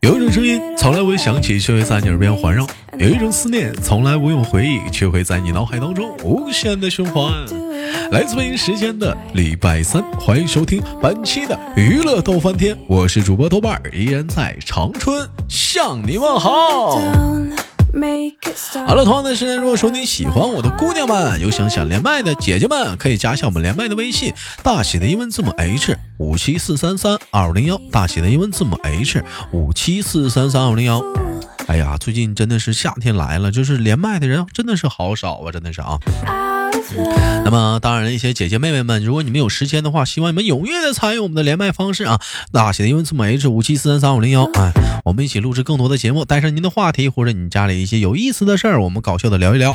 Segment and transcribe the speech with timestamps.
[0.00, 2.64] 有一种声音从来未响起，却会在你耳边环绕；
[2.98, 7.32] 有一种思念从来不用回忆，却会在你脑海当中无限的循环。
[8.10, 17.00] 来自北京时间的礼拜三，欢迎收听本期的娱乐逗翻天，我是主播豆瓣儿，依然在长春向你问好。
[18.86, 24.32] 好了，同样的时间，如果说你喜欢我的姑娘们，有想想连麦的姐姐们，可以加一下我们连麦的微信，
[24.62, 31.02] 大写的英文字母 H 五七四三三二五零幺，大写的英文字母 H 五七四三三二五零幺。
[31.66, 35.98] 哎呀，最近真的是夏天来了，就是连麦的人真的是好少啊，真的是啊。
[37.44, 42.20] 那么，当然，一些姐姐妹妹们，如果你们有时间的话，希望你们踊跃的参与我们的连麦方式啊！
[42.52, 44.72] 大写的英文字母 H 五七四三三五零幺，哎，
[45.04, 49.74] 我们一起录制更多的节目，带上您的话题或者你家里一些有意思的事儿，我们搞笑的聊一聊。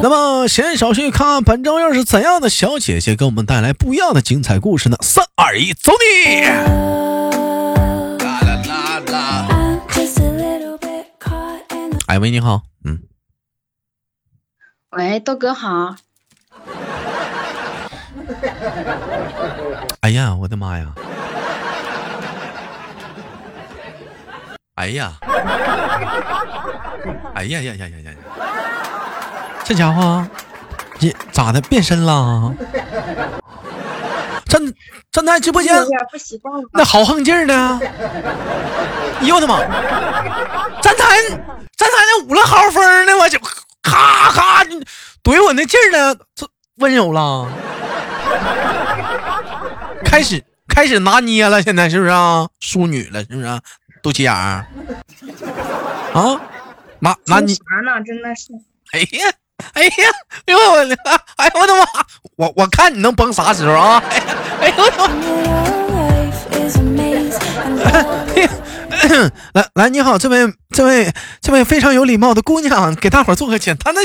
[0.00, 4.96] 那么，闲言少叙，看看本周又是怎样的小姐姐给我们带来不一样的精彩故事呢？
[5.00, 6.44] 三二一，走你！
[12.06, 12.77] 哎喂，你好，嗯。
[14.90, 15.94] 喂，豆哥好。
[20.00, 20.86] 哎呀，我的妈呀！
[24.76, 25.12] 哎呀！
[27.34, 28.10] 哎呀呀呀呀呀！
[29.62, 30.26] 这家伙，
[31.00, 32.54] 你咋的变身了？
[34.46, 34.72] 站
[35.12, 35.76] 站在直播间，
[36.72, 37.78] 那豪横劲儿呢！
[39.20, 39.58] 哎呦我的妈！
[40.80, 41.28] 站台
[41.76, 43.37] 站台那捂了好风呢，我就。
[45.28, 46.16] 咔咔，你怼我那劲儿呢？
[46.34, 47.46] 这温柔了，
[50.04, 52.48] 开始开始拿捏了，现在是不是啊？
[52.60, 53.60] 淑女了，是不是？
[54.02, 54.64] 肚脐眼儿
[56.14, 56.40] 啊？
[57.00, 58.00] 拿拿你啥呢？
[58.04, 58.52] 真的是。
[58.92, 59.30] 哎呀，
[59.74, 59.90] 哎呀，
[60.46, 60.96] 哎呦我的，
[61.36, 61.84] 哎呦我的妈！
[62.36, 64.02] 我我看你能崩啥时候啊？
[64.60, 65.14] 哎呦我的妈！
[69.52, 74.00] 来来，你好，这位这位这位非常有礼貌的姑娘，给大伙做个简单的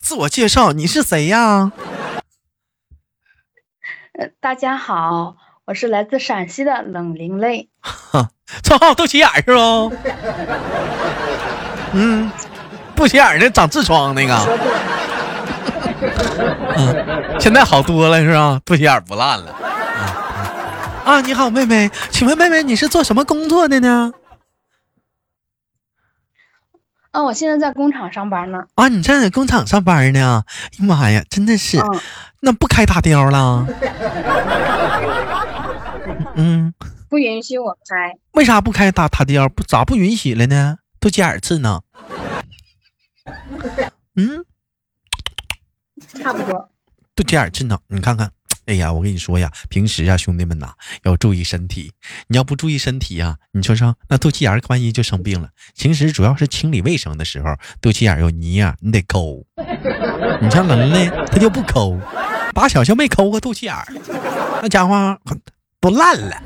[0.00, 1.72] 自我介绍，你是谁呀？
[4.18, 7.68] 呃，大家好，我是来自陕西的冷灵泪，
[8.62, 9.92] 绰号肚脐眼是不？
[11.92, 12.30] 嗯，
[12.96, 14.34] 肚脐眼的长痔疮那个。
[16.76, 18.60] 嗯，现在好多了是吧？
[18.64, 19.54] 肚脐眼不烂了。
[21.08, 24.12] 啊，你好，妹妹，请问妹妹你是做什么工作的呢？
[27.12, 28.66] 啊，我现在在工厂上班呢。
[28.74, 30.44] 啊，你在工厂上班呢？
[30.46, 31.78] 哎呀妈呀，真的是，
[32.40, 33.66] 那不开大雕了？
[36.36, 36.74] 嗯，
[37.08, 38.14] 不允许我开。
[38.32, 39.48] 为啥不开大塔雕？
[39.48, 40.76] 不咋不允许了呢？
[41.00, 41.80] 都几耳次呢？
[44.14, 44.44] 嗯，
[46.22, 46.70] 差不多。
[47.14, 47.78] 都几耳次呢？
[47.86, 48.30] 你看看。
[48.68, 50.68] 哎呀，我跟你说呀，平时啊，兄弟们呐，
[51.02, 51.90] 要注意身体。
[52.26, 55.48] 你要不注意身体呀，你说说，那肚脐眼万一就生病了。
[55.74, 59.42] 平时主要是清理卫生的时候，肚脐眼有泥呀，你得抠。
[60.42, 61.98] 你像人呢，他就不抠，
[62.52, 63.74] 打小就没抠过肚脐眼
[64.60, 65.18] 那家伙
[65.80, 66.36] 都烂了。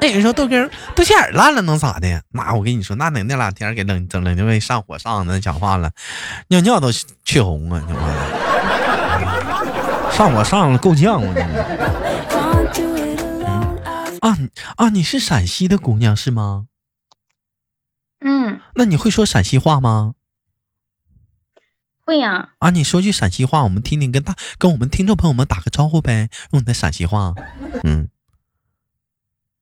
[0.00, 2.20] 那人说豆哥肚脐眼烂了能咋的？
[2.32, 5.92] 那我跟你说，那那那两天给冷整冷就被上火上的，讲话了，
[6.48, 8.40] 尿尿都血红啊，讲话了。
[10.14, 11.34] 上我上了够呛啊！
[14.20, 14.38] 啊
[14.76, 14.88] 啊！
[14.90, 16.68] 你是陕西的姑娘是吗？
[18.20, 18.60] 嗯。
[18.76, 20.14] 那你会说陕西话吗？
[22.04, 22.50] 会呀。
[22.60, 27.34] 啊，你说句陕西话，我们听听，跟大跟我们听众朋友们打个招呼呗，用你的陕西话。
[27.82, 28.08] 嗯。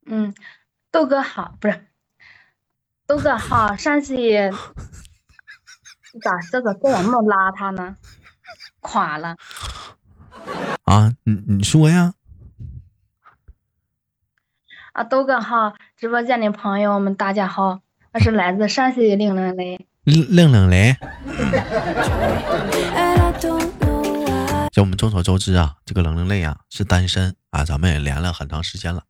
[0.05, 0.35] 嗯，
[0.91, 1.87] 豆哥好，不是
[3.07, 4.37] 豆哥好，陕西
[6.21, 7.97] 咋这个这么邋遢呢？
[8.81, 9.39] 垮了。
[10.85, 12.15] 啊，你你说呀？
[14.93, 17.81] 啊，豆哥好，直播间的朋友们大家好，
[18.13, 19.87] 我是来自陕西的冷冷雷。
[20.05, 20.95] 冷冷雷。
[24.73, 29.03] 就我们众所周知啊，这个冷冷泪啊是单身啊，咱们也连了很长时间了，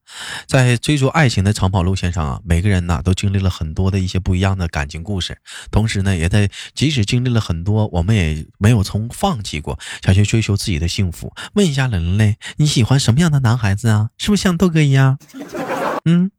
[0.49, 5.39] 在追逐爱情的长跑路线上啊，每个人呢都经历了很多的一些不一样的感情故事，
[5.71, 11.33] 同时呢，也在即使经历了很多，我们也没有从放弃过，想去追求自己的幸福。
[11.55, 14.11] 问一下冷冷泪，你喜欢什么样的男孩子啊？
[14.19, 15.17] 是不是像豆哥一样？
[16.05, 16.33] 嗯，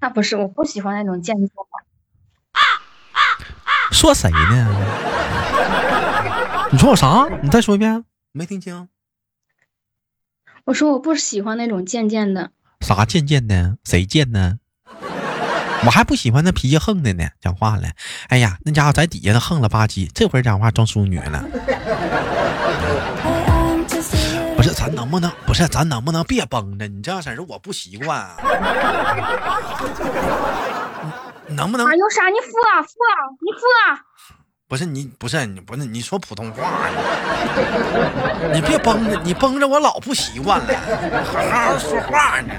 [0.00, 1.66] 那不是，我不喜欢那种贱货。
[3.90, 5.97] 说谁呢？
[6.70, 7.26] 你说我啥？
[7.42, 8.88] 你再说一遍，没听清。
[10.64, 12.50] 我说我不喜欢那种贱贱的。
[12.80, 13.78] 啥贱贱的？
[13.84, 14.58] 谁贱呢？
[15.86, 17.26] 我还不喜欢那脾气横的呢。
[17.40, 17.88] 讲话了，
[18.28, 21.42] 哎呀，那家伙在底下横了吧唧，这会儿讲话装淑女了。
[24.56, 25.66] 不是，咱能不能不是？
[25.68, 26.86] 咱能不能别绷着？
[26.86, 28.36] 你这样式儿我不习惯啊。
[31.48, 31.96] 能不能？
[31.96, 32.28] 有啥？
[32.28, 34.04] 你付啊付啊，你付啊！
[34.68, 36.60] 不是你，不是你，不是你说普通话
[36.90, 38.52] 呀？
[38.52, 40.66] 你别绷着，你绷着我老不习惯了。
[41.24, 42.52] 好好说话呢。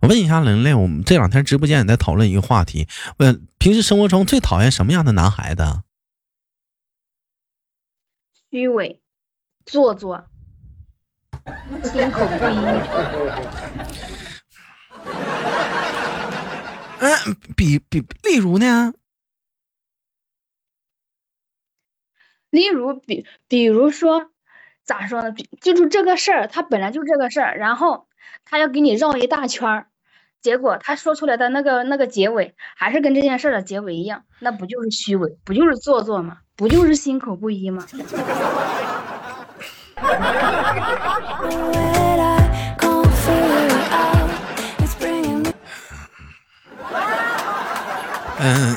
[0.00, 2.86] 我问一下玲玲，我们这两天直播间也在讨论一个话题，
[3.16, 5.64] 问平时生活中最讨厌什么样的男孩子？
[8.52, 9.00] 虚伪、
[9.64, 10.26] 做作、
[11.82, 12.56] 心口不一。
[17.00, 18.92] 嗯，比比，例如呢？
[22.50, 24.30] 例如，比比如说，
[24.84, 25.30] 咋说呢？
[25.32, 28.06] 比就是这个事儿，他本来就这个事儿，然后
[28.44, 29.86] 他要给你绕一大圈儿，
[30.40, 36.38] 结果他说出来的那个那个结尾，还是跟这件事的结尾一样，那不就是虚伪，不就是做作吗？
[36.56, 37.84] 不就是心口不一吗？
[48.38, 48.76] 嗯，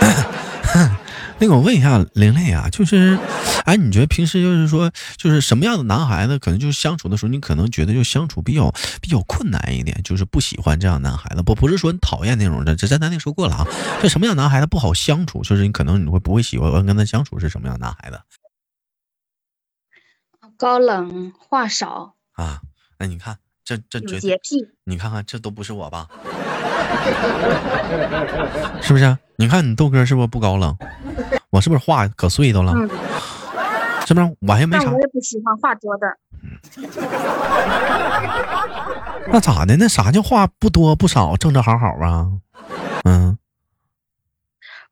[1.38, 3.18] 那个我问一下玲玲啊，就是，
[3.64, 13.66] 哎，你觉得平时就是说，就是什么样的男孩子，可能就是相处的时候，你可能觉得就相处比较比较困难一点，就是不喜欢这样男孩子，不不是说你讨厌那种的，这咱咱那说过了啊。
[14.02, 18.20] 这什么样男孩子不好相处，就是你可能你会不会喜欢跟他相处是什么样男孩子？
[20.56, 22.62] 高冷，话少啊。
[22.98, 26.08] 那你看，这这洁癖，你看看这都不是我吧？
[28.82, 29.16] 是不是？
[29.38, 30.76] 你看你豆哥是不是不高冷？
[31.50, 32.72] 我是不是话可碎都了？
[34.06, 34.36] 是不是？
[34.46, 34.90] 我还没啥。
[34.90, 36.06] 我也不喜欢话多的。
[39.32, 39.76] 那咋的？
[39.76, 42.28] 那啥叫话不多不少，正正好好啊？
[43.04, 43.36] 嗯。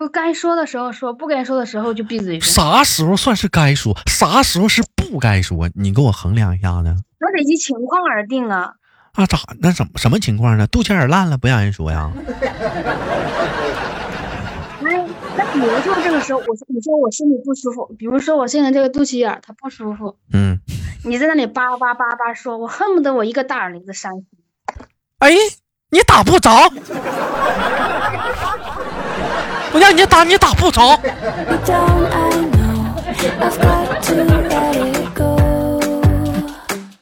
[0.00, 2.40] 我该说的时候说，不该说的时候就闭嘴。
[2.40, 3.96] 啥时候算是该说？
[4.06, 5.70] 啥时候是不该说？
[5.74, 6.94] 你给我衡量一下子。
[7.20, 8.74] 那得依情况而定啊。
[9.14, 9.38] 啊咋？
[9.60, 10.66] 那怎么什么情况呢？
[10.66, 12.10] 肚脐眼烂了不让人说呀？
[14.84, 15.06] 哎，
[15.36, 20.58] 那比如说这个时候，我说你说我心里不舒服，比如说我现在这个肚脐眼它不舒服，嗯，
[21.04, 24.12] 你在那里叭叭叭叭说，我恨不得我一个大耳铃子扇。
[25.20, 25.30] 哎，
[25.90, 26.50] 你打不着，
[29.72, 31.00] 我让你打你打不着。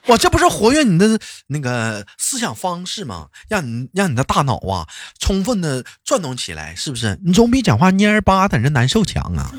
[0.09, 3.29] 我这不是活跃你的那个思想方式吗？
[3.49, 4.87] 让你让你的大脑啊
[5.19, 7.19] 充分的转动起来，是不是？
[7.25, 9.51] 你总比讲话蔫儿巴在这难受强啊！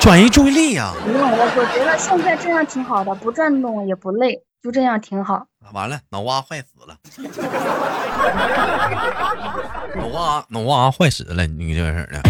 [0.00, 0.92] 转移注意力呀！
[1.04, 5.46] 不用，我我觉得现在这样挺好的，不转动也不累，就这样挺好。
[5.72, 6.98] 完了，脑瓜坏死了，
[9.96, 12.20] 脑瓜脑瓜坏死了，你这事的。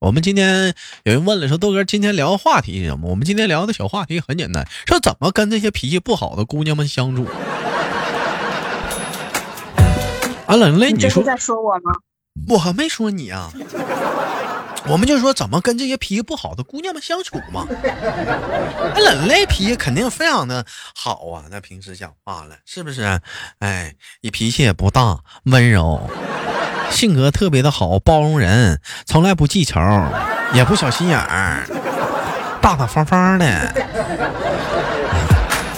[0.00, 0.72] 我们今天
[1.02, 3.10] 有人问了，说豆哥今天聊的话题是什么？
[3.10, 7.26] 我们今天聊的小话题很简单，说怎么跟这些脾气不好的姑娘们相处。
[10.46, 11.92] 啊，冷泪，你说在说我吗？
[12.48, 13.52] 我还没说你啊。
[14.86, 17.66] 我们就说怎么跟这些脾气不好的姑娘们相处嘛。
[18.94, 20.64] 那冷泪脾气肯定非常的
[20.94, 23.20] 好啊，那平时讲话了是不是？
[23.58, 26.08] 哎，你脾气也不大，温柔。
[26.90, 29.80] 性格特别的好，包容人，从来不记仇，
[30.52, 31.64] 也不小心眼儿，
[32.60, 33.46] 大大方方的。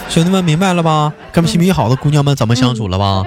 [0.09, 1.12] 兄弟们明白了吧？
[1.33, 3.23] 跟脾气好的姑娘们怎么相处了吧？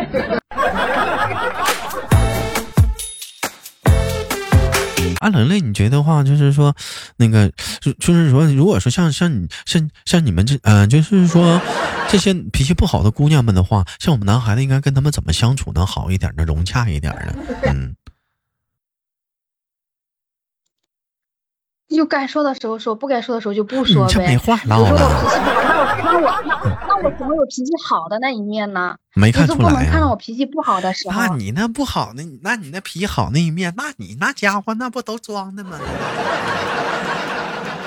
[5.23, 6.75] 阿冷泪，你觉得话就是说，
[7.15, 7.49] 那个
[7.79, 11.61] 就是说，如果说像像你像像你们这嗯，就是说
[12.09, 16.43] 这些脾气不好的姑娘们的话，像我们男孩子应该跟他们怎么相处能好一点呢？
[16.43, 17.33] 融洽一点呢？
[17.67, 17.95] 嗯，
[21.95, 24.13] 就该说的时候说，不该说的时候就不说呗。
[24.13, 24.91] 这没话唠了。
[26.03, 28.95] 那我那我那我怎么有脾气好的那一面呢？
[29.15, 29.69] 没看出来呀。
[29.69, 31.19] 不能看到我脾气不好的时候。
[31.19, 35.77] 那你那不好那，那你那脾气好那一面，那你那家伙那不都装的吗？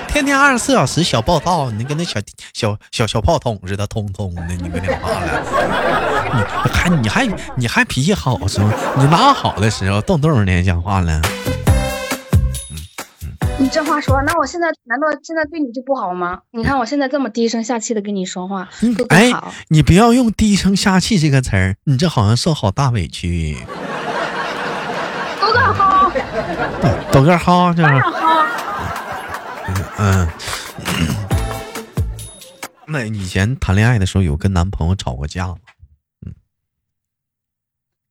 [0.07, 2.19] 天天二十四小时小暴躁，你跟那小
[2.53, 5.43] 小小小炮筒似的，通通的，你跟你话了。
[6.33, 6.39] 你
[6.71, 8.73] 还你还你还脾气好是吗？
[8.97, 11.21] 你哪好的时候动动的讲话了？
[13.59, 16.41] 你这话说，那我现在难道现在对你就不好吗？
[16.51, 18.69] 你看我现在这么低声下气的跟你说话，
[19.09, 19.31] 哎，
[19.69, 23.57] 你不要用低声下气这个词儿，你这好像受好大委屈。
[25.41, 26.11] 豆哥好，
[27.11, 28.45] 豆哥好，这样好。
[29.97, 30.27] 嗯，
[32.87, 35.55] 那以前谈恋爱的时候有跟男朋友吵过架吗？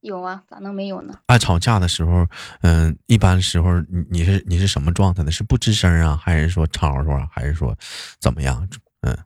[0.07, 1.19] 有啊，咋能没有呢？
[1.27, 2.27] 爱吵架的时候，
[2.63, 5.31] 嗯，一般时候你你是你是什么状态呢？
[5.31, 7.77] 是不吱声啊，还是说吵吵啊，还是说
[8.21, 8.69] 怎么样？
[9.03, 9.17] 嗯，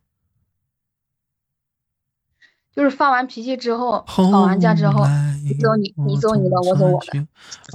[2.74, 5.06] 就是发完脾气之后，吵完架之后，
[5.44, 7.26] 你走你你走你的，我走我的。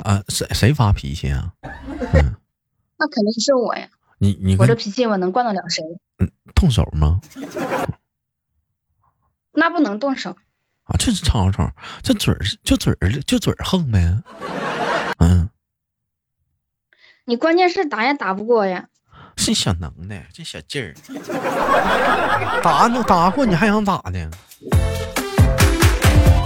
[0.03, 1.53] 啊，谁谁发脾气啊？
[1.61, 2.35] 嗯，
[2.97, 3.87] 那肯定是我呀。
[4.19, 5.83] 你你我这脾气我能惯得了谁？
[6.19, 7.19] 嗯，动手吗？
[9.51, 10.35] 那不能动手。
[10.85, 13.99] 啊，就是吵吵，这嘴儿就嘴儿就嘴儿横呗，
[15.19, 15.49] 嗯。
[17.25, 18.85] 你关键是打也打不过呀。
[19.35, 20.93] 这小能耐，这小劲儿，
[22.61, 24.29] 打能打过你还想咋的？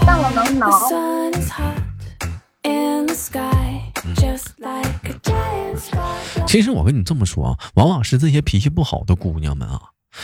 [0.05, 0.69] 但我能挠。
[6.47, 9.81] 其实我跟你这么说啊，往往是这些脾气不好的姑娘们啊。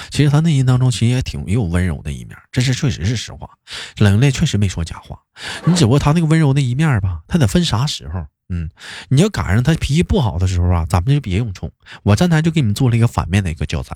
[0.09, 3.49] 其实他内心当中其实也挺有温柔的一面，这是确实是实话。
[3.97, 5.19] 冷泪确实没说假话，
[5.65, 8.25] 你只不过他那个温柔的一面吧，他得分啥时候。
[8.47, 8.69] 嗯，
[9.09, 11.71] 你要赶上他脾气不好的时候啊，咱们就别用冲。
[12.03, 13.95] 我站台就给你们做了一个反面的一个教材。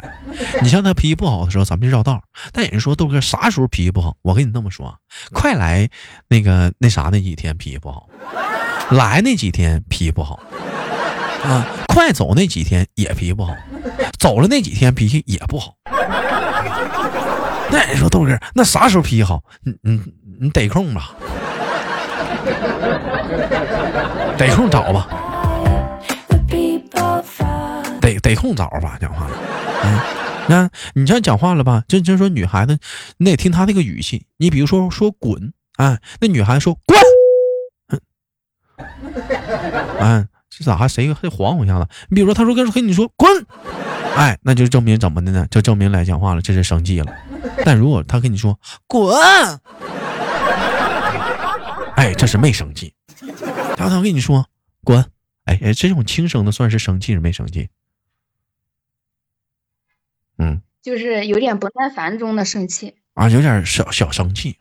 [0.64, 2.24] 你像他脾气不好的时候，咱们就绕道。
[2.52, 4.18] 但有人说豆哥啥时候脾气不好？
[4.24, 4.98] 我跟你那么说，
[5.34, 5.88] 快来
[6.30, 8.10] 那个那啥那几天脾气不好，
[8.90, 10.40] 来那几天脾气不好。
[11.44, 13.56] 啊，快走那几天也脾气不好，
[14.20, 15.74] 走了那几天脾气也不好。
[17.72, 19.42] 那你说豆哥，那啥时候脾气好？
[19.64, 20.02] 你你
[20.42, 21.16] 你得空吧，
[24.38, 25.08] 得空找吧，
[28.02, 28.98] 得得空找吧。
[29.00, 29.38] 讲话了，
[29.84, 30.00] 嗯，
[30.48, 31.84] 那你这样讲话了吧？
[31.88, 32.80] 就就说女孩子，
[33.18, 34.26] 你得听她那个语气。
[34.38, 37.00] 你比如说说滚，哎，那女孩子说滚，
[40.00, 40.28] 嗯。
[40.60, 41.88] 这咋还谁还晃我一下子？
[42.10, 43.32] 你比如说，他说跟跟你说滚，
[44.18, 45.48] 哎，那就证明怎么的呢？
[45.50, 47.16] 就证明来讲话了，这是生气了。
[47.64, 49.18] 但如果他跟你说滚，
[51.96, 52.94] 哎，这是没生气。
[53.78, 54.46] 然后他跟你说
[54.84, 55.00] 滚，
[55.46, 57.70] 哎哎，这种轻声的算是生气是没生气？
[60.40, 64.58] 嗯，就是有点不耐烦中的生气啊，有点小小生气。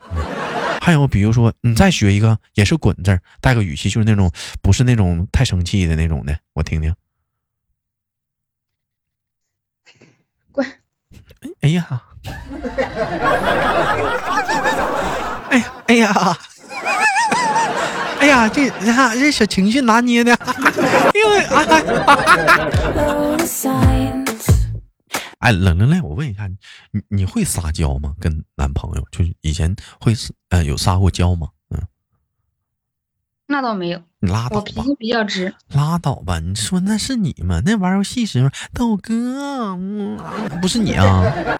[0.89, 6.95] 还有，比如说，你再学一个，也是“滚”字，带个语气，就是那种不是那种太生气的那种的，我听听。
[10.51, 10.67] 滚！
[11.61, 11.87] 哎呀！
[15.51, 15.73] 哎呀！
[15.89, 16.39] 哎呀！
[18.21, 18.49] 哎呀！
[18.49, 20.35] 这你看这小情绪拿捏的，
[21.13, 21.67] 因为啊。
[25.49, 26.59] 哎，冷冷来，我问一下你，
[26.91, 28.15] 你你会撒娇吗？
[28.21, 30.13] 跟男朋友就是以前会，
[30.51, 31.49] 呃，有撒过娇吗？
[31.71, 31.81] 嗯，
[33.47, 34.03] 那倒没有。
[34.19, 34.67] 你拉倒吧。
[34.77, 35.55] 我脾气比较直。
[35.69, 37.63] 拉倒吧，你说那是你吗？
[37.65, 39.75] 那玩游戏时候，豆哥，
[40.61, 41.59] 不是你啊？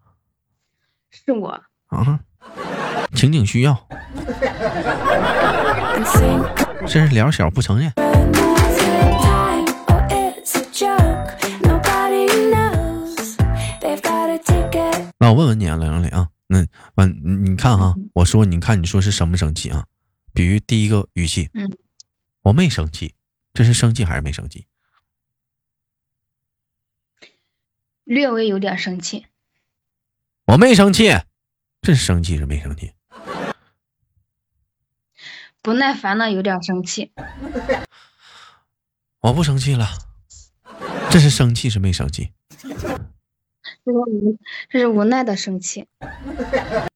[1.12, 1.48] 是我
[1.88, 2.20] 啊。
[3.14, 3.78] 情景需要。
[6.88, 7.92] 真是两小不承认。
[15.26, 16.64] 那我问问你啊，冷冷磊啊，那
[16.94, 17.12] 完
[17.44, 19.84] 你看哈，我说你看你说是生不生气啊？
[20.32, 21.76] 比如第一个语气，嗯，
[22.42, 23.16] 我没生气，
[23.52, 24.68] 这是生气还是没生气？
[28.04, 29.26] 略微有点生气。
[30.44, 31.08] 我没生气，
[31.82, 32.92] 这是生气是没生气？
[35.60, 37.10] 不耐烦的有点生气。
[39.18, 39.88] 我不生气了，
[41.10, 42.32] 这是生气是没生气？
[43.86, 44.36] 这是无，
[44.68, 45.86] 这是无奈的生气。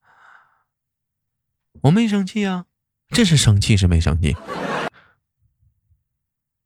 [1.83, 2.67] 我没生气啊，
[3.11, 4.37] 这是生气是没生气？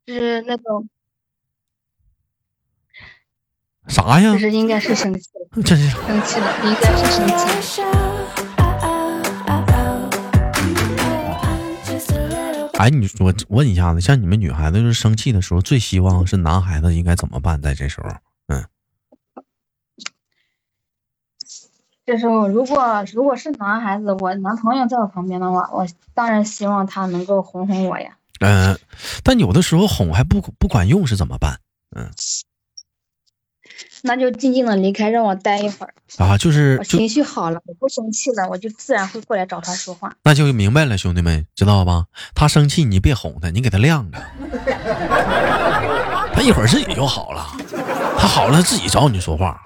[0.09, 0.88] 是那种
[3.87, 4.33] 啥呀？
[4.33, 5.28] 这是应该是生气，
[5.62, 7.28] 这是生气的，应该是生
[7.61, 7.83] 气。
[12.78, 17.61] 哎，你我问一下子，像你们女孩子就是生气的时候，最希望是男孩子应该怎么办？
[17.61, 18.09] 在这时候，
[18.47, 18.64] 嗯。
[22.06, 28.16] 这时候，如果如果是男孩子，我男朋友在我旁边的话，我当然希望他能够哄哄我呀。
[28.40, 28.78] 嗯，
[29.23, 31.61] 但有的时候哄还不不管用是怎么办？
[31.96, 32.11] 嗯，
[34.02, 35.94] 那就静静的离开，让我待一会儿。
[36.18, 40.14] 啊，就是情绪好了，我不生气了，我就自然会过来找他说话。
[40.25, 42.06] 那就明白了，兄弟们，知道吧？
[42.34, 44.18] 他生气，你别哄他，你给他晾着，
[46.34, 47.46] 他一会儿自己就好了。
[48.18, 49.64] 他好了，自己找你说话。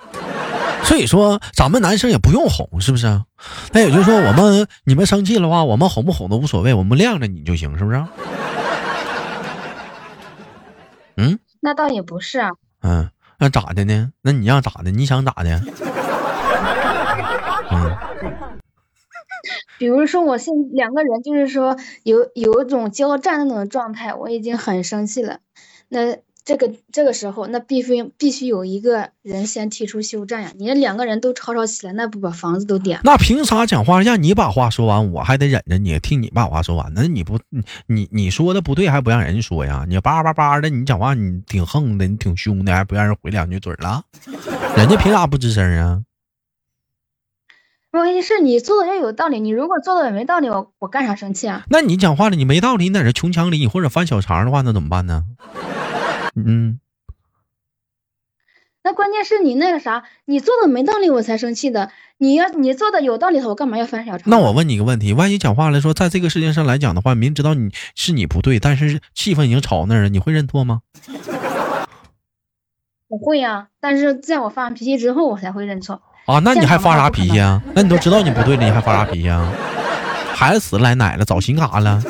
[0.89, 3.23] 所以说，咱们男生也不用哄，是不是？
[3.75, 8.03] 那也就是说，我们你们生气的话，我们哄不哄都无所谓，我们晾着你就行，是不是？
[11.19, 12.53] 嗯，那倒也不是啊。
[12.81, 14.13] 嗯，那咋的呢？
[14.23, 14.91] 那你让咋的？
[14.91, 15.61] 你想咋的？
[17.71, 17.97] 嗯，
[19.77, 25.41] 比如说我现两个人就是说有有一种交战的那种状态，我已经很生气了。
[25.91, 26.17] 那
[26.49, 30.51] 这个这个时候，那必须必须有一个人先提出休战呀！
[30.57, 33.01] 你两个人都吵吵起来，那不把房子都点？
[33.05, 36.91] 那凭啥讲话让你把话说完，我还得忍着你听你把话说完？
[36.95, 37.39] 那你不
[37.87, 39.85] 你你说的不对，还不让人说呀？
[39.87, 44.05] 你叭叭叭的，你讲话你挺横的，你挺凶的，还不让人回两句嘴了？
[44.75, 46.01] 人家凭啥不吱声啊？
[47.91, 51.67] 问题是你做的要有道理，你如果做的也没道理，我我干啥生气啊？
[51.69, 55.25] 那你讲话了，你没道理，你在这穷讲理或者翻小肠的话，那怎么办呢？
[56.47, 56.81] 嗯，
[58.85, 61.91] 那关键是你那个啥，你做的没道理，我才生气的。
[62.21, 64.29] 你要你做的有道理的，我干嘛要翻小肠？
[64.29, 70.81] 那我问你一个问题，万一讲话来说，在这个事情上来讲的话，明知道你是你不对，但是气氛已经吵那儿了，你会认错吗？
[73.09, 76.03] 我会呀，但是在我发完脾气之后，我才会认错。
[76.27, 77.63] 啊，那你还发啥脾气啊？
[77.75, 79.49] 那你都知道你不对了，你还发啥脾气啊？
[80.35, 82.03] 孩子死了来奶了，早心干啥了？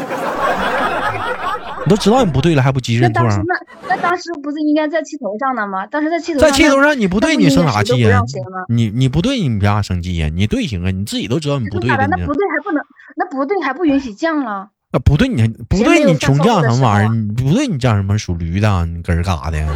[1.89, 3.23] 你都知道你不对了，还不急认错？
[3.23, 3.55] 那当时那
[3.89, 5.87] 那当时不是应该在气头上的吗？
[5.87, 8.21] 当时在气头在气头上，你不对，你生啥气呀？
[8.69, 10.29] 你你不对，你凭啥生气呀？
[10.29, 11.97] 你对行啊，你自己都知道你不对的。
[12.09, 12.85] 那不对还不能，
[13.17, 14.69] 那不对还不允许犟了？
[14.93, 17.15] 那不对，你不对，你穷犟什么玩意儿？
[17.15, 18.19] 你不对，你犟什么？
[18.19, 19.59] 属驴的，你根儿嘎的。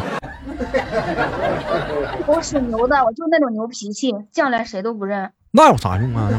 [2.28, 5.30] 我属牛的，我就那种牛脾气，犟来谁都不认。
[5.52, 6.28] 那有啥用啊？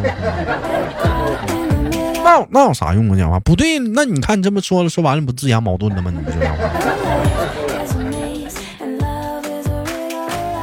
[2.24, 3.18] 那那有啥用啊？
[3.18, 6.12] 讲话不对，那你看你这么说了，说完了不自相矛盾了吗？
[6.12, 6.64] 你不就讲话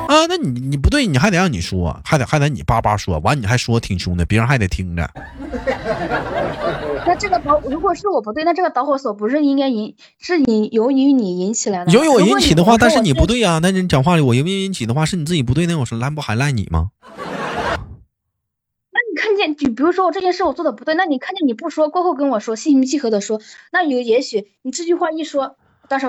[0.09, 0.27] 啊？
[0.29, 5.09] 那你你不对，你还得让你说，还得还得你叭叭说完，你还说挺凶的，别人还得听着。
[7.07, 11.93] 那这个导，如果是我不对，那这个导火索不是应该引，是引由于你引起来的？
[11.93, 13.61] 由于我引起的话，但是你不对啊。
[13.63, 16.91] 那你讲话里，我因为引起的话是你自己不对，那我说赖不还赖你吗？
[19.41, 23.41] 看见就比如说我这件事我做的不对，那你看见你不说过后跟我说心平气和的说，
[23.73, 25.57] 那有也许你这句话一说，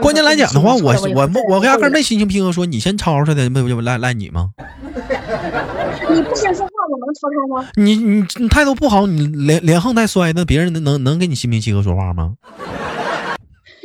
[0.01, 4.49] 关键来讲的话，我我我压根没心情平和说，你先吵吵的，不不赖赖你吗？
[6.11, 7.69] 你不先说话，我能吵吵吗？
[7.75, 12.33] 你你你态度不好，你连连横带摔，那别人能能能跟你心平气和说话吗？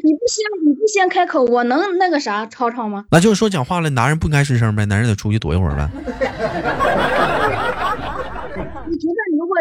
[0.03, 3.05] 你不先你不先开口，我能那个啥吵吵吗？
[3.11, 5.89] 那就是说讲话了，男人不应该吱声呗，男人得出去躲一会儿呗。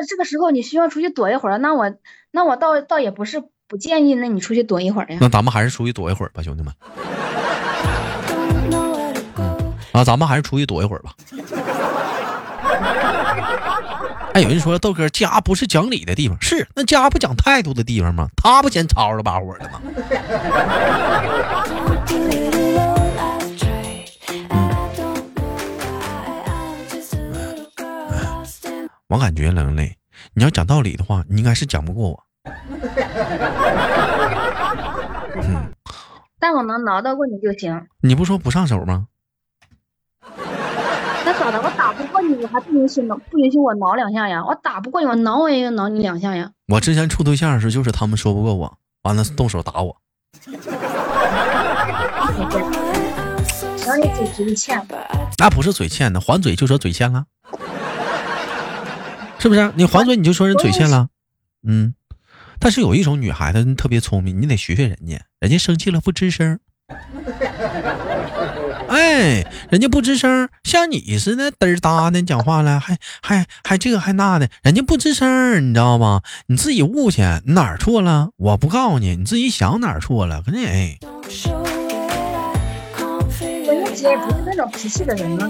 [0.01, 1.93] 你觉得如果这个时候你需要出去躲一会儿，那我
[2.31, 5.17] 那我倒倒也不是不建议，那你出去躲一会儿呀。
[5.21, 6.73] 那咱们还是出去躲一会儿吧，兄弟们。
[9.91, 11.13] 啊，咱们还是出去躲一会儿吧。
[14.33, 18.27] 哎，有人说豆哥家不是讲理的地方，是那家不讲态度的地方吗？
[18.35, 19.81] 他不嫌吵吵把火的吗？
[29.07, 29.97] 我感觉冷磊，
[30.33, 32.23] 你要讲道理的话，你应该是讲不过我。
[35.35, 35.71] 嗯，
[36.39, 37.85] 但我能挠到过你就行。
[38.01, 39.07] 你不说不上手吗？
[41.23, 41.61] 那咋的？
[41.61, 44.43] 我打不过你，我还不允许挠，不允许我挠两下呀？
[44.43, 46.49] 我打不过你，我挠我也要挠你两下呀。
[46.67, 49.95] 我之前处对象的时候，就是他们说不过我，完了动手打我。
[53.85, 54.83] 然后你嘴欠。
[55.37, 57.25] 那不是嘴欠的，还嘴就说嘴欠了。
[59.45, 61.09] 是不是你还嘴你就说人嘴欠了？
[61.67, 61.93] 嗯，
[62.57, 66.59] 但是有一种女孩子特别聪明，你得学学人家，人家生气了不吱声。
[68.87, 76.23] 哎，人家不吱声，像你似的嘚儿哒的讲话了，还还还这个还那的，人家不吱声，你知道吗？
[76.47, 78.29] 你自己悟去，你哪儿错了？
[78.37, 80.41] 我不告诉你，你自己想哪儿错了。
[80.41, 80.97] 可你哎，
[83.37, 85.47] 我姐不是那种脾气的人吗？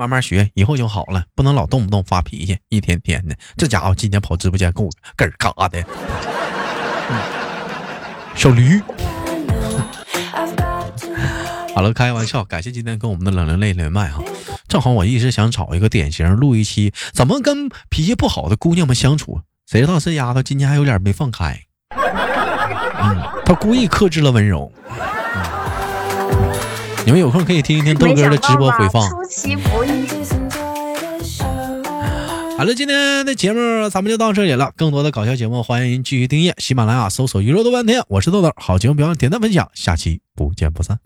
[0.00, 1.24] 慢慢学，以后就好了。
[1.34, 3.36] 不能老动不动发脾气，一天天的。
[3.58, 5.84] 这家伙今天跑直播间，给我根儿嘎的，
[8.34, 8.80] 小驴。
[11.76, 12.42] 好了，开玩笑。
[12.42, 14.22] 感谢今天跟我们的冷冷泪连麦哈。
[14.68, 19.42] 正好我一直想找一个典型录一期，怎么跟脾气不好的姑娘们相处。
[19.70, 21.60] 谁知道这丫头今天还有点没放开。
[21.94, 24.72] 嗯，她故意克制了温柔。
[27.10, 29.02] 你们有空可以听一听豆哥的直播回放。
[29.10, 30.06] 出其不意。
[32.56, 34.70] 好了，今天的节目咱们就到这里了。
[34.76, 38.00] 更多的搞笑节目，欢迎您继续订阅喜马拉雅，搜索“娱乐多半天”。
[38.06, 41.00] 我是豆豆，好节目别忘点赞分享，下期不见不散。